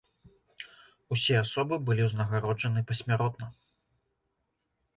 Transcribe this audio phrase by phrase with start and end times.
[1.15, 3.53] Усе асобы былі ўзнагароджаны пасмяротна.